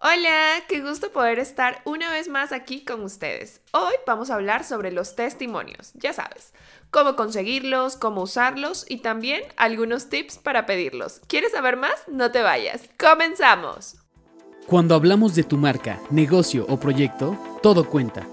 [0.00, 3.62] Hola, qué gusto poder estar una vez más aquí con ustedes.
[3.72, 6.52] Hoy vamos a hablar sobre los testimonios, ya sabes,
[6.92, 11.20] cómo conseguirlos, cómo usarlos y también algunos tips para pedirlos.
[11.26, 11.94] ¿Quieres saber más?
[12.06, 12.82] No te vayas.
[12.96, 13.96] Comenzamos.
[14.68, 18.24] Cuando hablamos de tu marca, negocio o proyecto, todo cuenta.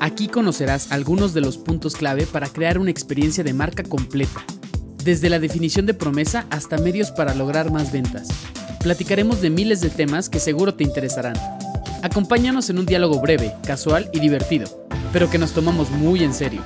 [0.00, 4.42] Aquí conocerás algunos de los puntos clave para crear una experiencia de marca completa,
[5.04, 8.53] desde la definición de promesa hasta medios para lograr más ventas
[8.84, 11.34] platicaremos de miles de temas que seguro te interesarán.
[12.02, 16.62] Acompáñanos en un diálogo breve, casual y divertido, pero que nos tomamos muy en serio.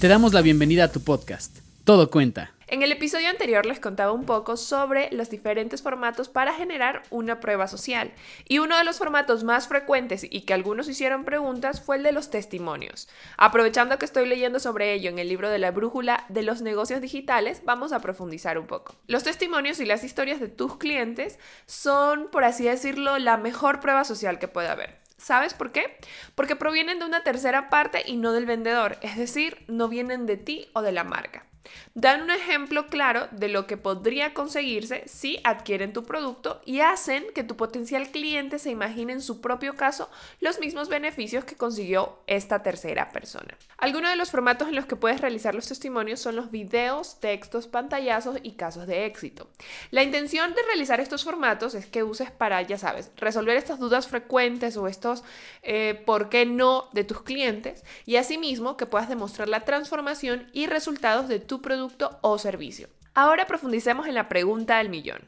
[0.00, 1.58] Te damos la bienvenida a tu podcast.
[1.84, 2.52] Todo cuenta.
[2.72, 7.38] En el episodio anterior les contaba un poco sobre los diferentes formatos para generar una
[7.38, 8.10] prueba social.
[8.48, 12.12] Y uno de los formatos más frecuentes y que algunos hicieron preguntas fue el de
[12.12, 13.10] los testimonios.
[13.36, 17.02] Aprovechando que estoy leyendo sobre ello en el libro de la brújula de los negocios
[17.02, 18.94] digitales, vamos a profundizar un poco.
[19.06, 24.04] Los testimonios y las historias de tus clientes son, por así decirlo, la mejor prueba
[24.04, 24.96] social que puede haber.
[25.18, 25.98] ¿Sabes por qué?
[26.34, 30.38] Porque provienen de una tercera parte y no del vendedor, es decir, no vienen de
[30.38, 31.51] ti o de la marca.
[31.94, 37.24] Dan un ejemplo claro de lo que podría conseguirse si adquieren tu producto y hacen
[37.34, 40.10] que tu potencial cliente se imagine en su propio caso
[40.40, 43.56] los mismos beneficios que consiguió esta tercera persona.
[43.78, 47.66] Algunos de los formatos en los que puedes realizar los testimonios son los videos, textos,
[47.66, 49.50] pantallazos y casos de éxito.
[49.90, 54.08] La intención de realizar estos formatos es que uses para, ya sabes, resolver estas dudas
[54.08, 55.24] frecuentes o estos
[55.62, 60.66] eh, por qué no de tus clientes y asimismo que puedas demostrar la transformación y
[60.66, 62.88] resultados de tu tu producto o servicio.
[63.12, 65.20] Ahora profundicemos en la pregunta del millón.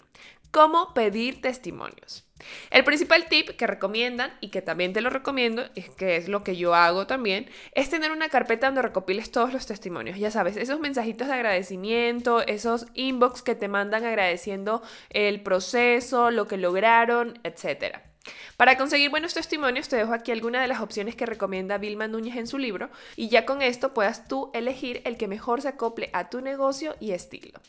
[0.51, 2.25] ¿Cómo pedir testimonios?
[2.71, 6.43] El principal tip que recomiendan y que también te lo recomiendo, es que es lo
[6.43, 10.19] que yo hago también, es tener una carpeta donde recopiles todos los testimonios.
[10.19, 16.47] Ya sabes, esos mensajitos de agradecimiento, esos inbox que te mandan agradeciendo el proceso, lo
[16.47, 18.14] que lograron, etcétera.
[18.57, 22.37] Para conseguir buenos testimonios te dejo aquí algunas de las opciones que recomienda Vilma Núñez
[22.37, 26.11] en su libro y ya con esto puedas tú elegir el que mejor se acople
[26.13, 27.61] a tu negocio y estilo.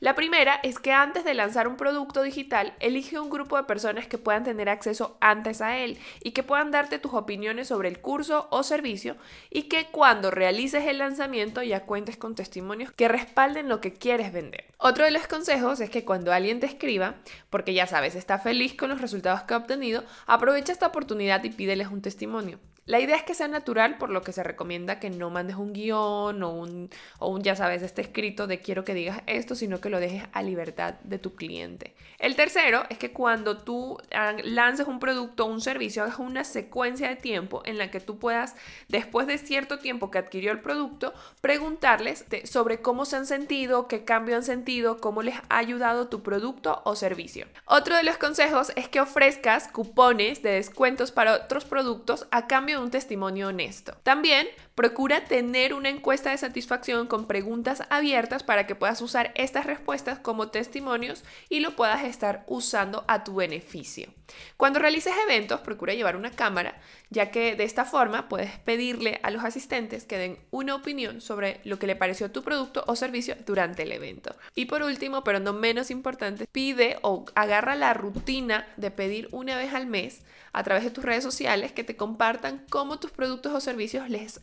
[0.00, 4.06] La primera es que antes de lanzar un producto digital, elige un grupo de personas
[4.08, 8.00] que puedan tener acceso antes a él y que puedan darte tus opiniones sobre el
[8.00, 9.16] curso o servicio
[9.50, 14.32] y que cuando realices el lanzamiento ya cuentes con testimonios que respalden lo que quieres
[14.32, 14.64] vender.
[14.78, 17.16] Otro de los consejos es que cuando alguien te escriba,
[17.50, 21.50] porque ya sabes, está feliz con los resultados que ha obtenido, aprovecha esta oportunidad y
[21.50, 22.58] pídeles un testimonio.
[22.90, 25.72] La idea es que sea natural, por lo que se recomienda que no mandes un
[25.72, 26.90] guion o un,
[27.20, 30.24] o un, ya sabes, este escrito de quiero que digas esto, sino que lo dejes
[30.32, 31.94] a libertad de tu cliente.
[32.18, 36.42] El tercero es que cuando tú ah, lances un producto o un servicio, hagas una
[36.42, 38.56] secuencia de tiempo en la que tú puedas,
[38.88, 44.04] después de cierto tiempo que adquirió el producto, preguntarles sobre cómo se han sentido, qué
[44.04, 47.46] cambio han sentido, cómo les ha ayudado tu producto o servicio.
[47.66, 52.79] Otro de los consejos es que ofrezcas cupones de descuentos para otros productos a cambio
[52.80, 53.96] un testimonio honesto.
[54.02, 54.46] También
[54.80, 60.18] procura tener una encuesta de satisfacción con preguntas abiertas para que puedas usar estas respuestas
[60.18, 64.10] como testimonios y lo puedas estar usando a tu beneficio.
[64.56, 66.80] Cuando realices eventos, procura llevar una cámara,
[67.10, 71.60] ya que de esta forma puedes pedirle a los asistentes que den una opinión sobre
[71.64, 74.34] lo que le pareció tu producto o servicio durante el evento.
[74.54, 79.58] Y por último, pero no menos importante, pide o agarra la rutina de pedir una
[79.58, 83.52] vez al mes a través de tus redes sociales que te compartan cómo tus productos
[83.52, 84.40] o servicios les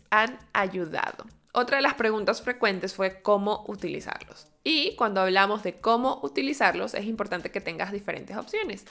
[0.54, 1.26] ayudado.
[1.54, 4.48] Otra de las preguntas frecuentes fue cómo utilizarlos.
[4.69, 8.83] Y cuando hablamos de cómo utilizarlos, es importante que tengas diferentes opciones.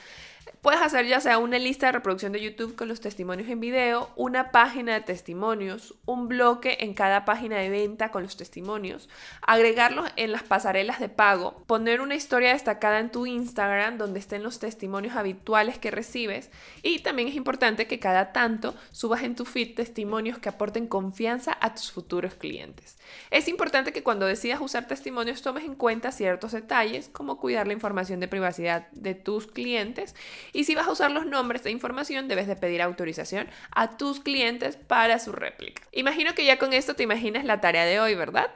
[0.62, 4.10] Puedes hacer ya sea una lista de reproducción de YouTube con los testimonios en video,
[4.16, 9.08] una página de testimonios, un bloque en cada página de venta con los testimonios,
[9.42, 14.42] agregarlos en las pasarelas de pago, poner una historia destacada en tu Instagram donde estén
[14.42, 16.50] los testimonios habituales que recibes
[16.82, 21.56] y también es importante que cada tanto subas en tu feed testimonios que aporten confianza
[21.60, 22.96] a tus futuros clientes.
[23.30, 27.72] Es importante que cuando decidas usar testimonios tomes en cuenta ciertos detalles como cuidar la
[27.72, 30.14] información de privacidad de tus clientes
[30.52, 34.20] y si vas a usar los nombres de información, debes de pedir autorización a tus
[34.20, 35.82] clientes para su réplica.
[35.92, 38.50] Imagino que ya con esto te imaginas la tarea de hoy, ¿verdad?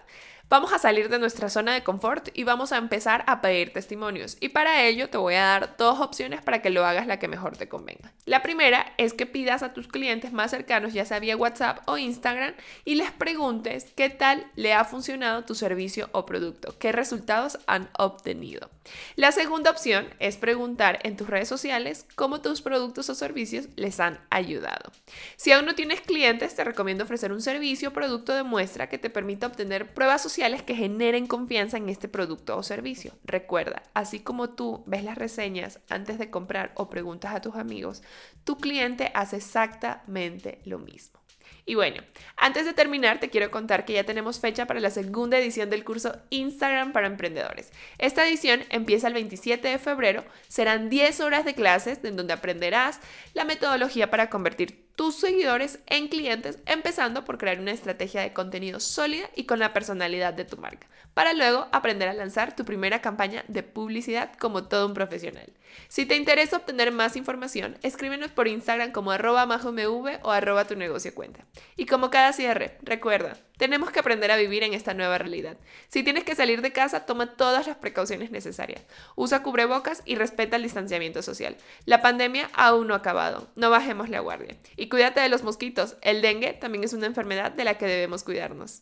[0.50, 4.36] Vamos a salir de nuestra zona de confort y vamos a empezar a pedir testimonios.
[4.40, 7.28] Y para ello te voy a dar dos opciones para que lo hagas la que
[7.28, 8.12] mejor te convenga.
[8.26, 11.98] La primera es que pidas a tus clientes más cercanos, ya sea vía WhatsApp o
[11.98, 12.54] Instagram,
[12.84, 17.88] y les preguntes qué tal le ha funcionado tu servicio o producto, qué resultados han
[17.96, 18.70] obtenido.
[19.14, 24.00] La segunda opción es preguntar en tus redes sociales cómo tus productos o servicios les
[24.00, 24.90] han ayudado.
[25.36, 28.98] Si aún no tienes clientes, te recomiendo ofrecer un servicio o producto de muestra que
[28.98, 33.12] te permita obtener pruebas sociales que generen confianza en este producto o servicio.
[33.24, 38.02] Recuerda, así como tú ves las reseñas antes de comprar o preguntas a tus amigos,
[38.44, 41.20] tu cliente hace exactamente lo mismo.
[41.66, 42.02] Y bueno,
[42.36, 45.84] antes de terminar, te quiero contar que ya tenemos fecha para la segunda edición del
[45.84, 47.70] curso Instagram para emprendedores.
[47.98, 53.00] Esta edición empieza el 27 de febrero, serán 10 horas de clases en donde aprenderás
[53.34, 58.80] la metodología para convertir tus seguidores en clientes, empezando por crear una estrategia de contenido
[58.80, 63.00] sólida y con la personalidad de tu marca, para luego aprender a lanzar tu primera
[63.00, 65.50] campaña de publicidad como todo un profesional.
[65.88, 70.76] Si te interesa obtener más información, escríbenos por Instagram como arroba majomv o arroba tu
[70.76, 71.46] negocio cuenta.
[71.78, 75.58] Y como cada cierre, recuerda, tenemos que aprender a vivir en esta nueva realidad.
[75.90, 78.80] Si tienes que salir de casa, toma todas las precauciones necesarias.
[79.16, 81.58] Usa cubrebocas y respeta el distanciamiento social.
[81.84, 83.48] La pandemia aún no ha acabado.
[83.56, 84.56] No bajemos la guardia.
[84.78, 85.96] Y cuídate de los mosquitos.
[86.00, 88.80] El dengue también es una enfermedad de la que debemos cuidarnos.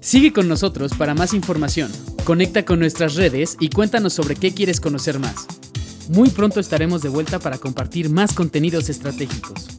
[0.00, 1.92] Sigue con nosotros para más información.
[2.24, 5.46] Conecta con nuestras redes y cuéntanos sobre qué quieres conocer más.
[6.08, 9.78] Muy pronto estaremos de vuelta para compartir más contenidos estratégicos.